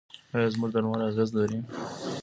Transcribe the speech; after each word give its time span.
آیا 0.35 0.47
زموږ 0.53 0.69
درمل 0.73 1.01
اغیز 1.09 1.29
لري؟ 1.37 1.59